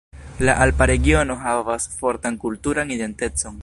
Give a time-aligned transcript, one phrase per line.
[0.47, 3.59] La Alpa regiono havas fortan kulturan identecon.